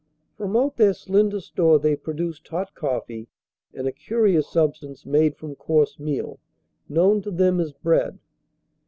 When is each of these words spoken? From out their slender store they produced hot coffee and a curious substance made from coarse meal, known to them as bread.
From 0.35 0.57
out 0.57 0.77
their 0.77 0.93
slender 0.95 1.39
store 1.39 1.77
they 1.77 1.95
produced 1.95 2.47
hot 2.47 2.73
coffee 2.73 3.27
and 3.71 3.85
a 3.87 3.91
curious 3.91 4.49
substance 4.51 5.05
made 5.05 5.37
from 5.37 5.53
coarse 5.53 5.99
meal, 5.99 6.39
known 6.89 7.21
to 7.21 7.29
them 7.29 7.59
as 7.59 7.71
bread. 7.71 8.17